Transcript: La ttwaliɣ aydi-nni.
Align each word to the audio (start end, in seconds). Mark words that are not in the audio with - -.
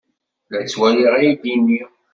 La 0.51 0.59
ttwaliɣ 0.63 1.13
aydi-nni. 1.19 1.81